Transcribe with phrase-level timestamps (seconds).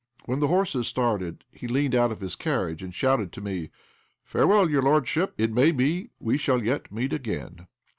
[0.25, 3.69] When the horses started, he leaned out of his carriage and shouted to me
[4.23, 7.67] "Farewell, your lordship; it may be we shall yet meet again!"